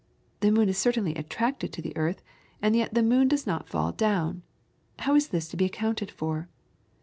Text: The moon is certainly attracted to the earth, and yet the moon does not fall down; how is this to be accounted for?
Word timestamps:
The 0.39 0.49
moon 0.49 0.67
is 0.67 0.79
certainly 0.79 1.13
attracted 1.13 1.71
to 1.73 1.79
the 1.83 1.95
earth, 1.95 2.23
and 2.59 2.75
yet 2.75 2.95
the 2.95 3.03
moon 3.03 3.27
does 3.27 3.45
not 3.45 3.69
fall 3.69 3.91
down; 3.91 4.41
how 4.97 5.13
is 5.13 5.27
this 5.27 5.47
to 5.49 5.57
be 5.57 5.65
accounted 5.65 6.09
for? 6.09 6.49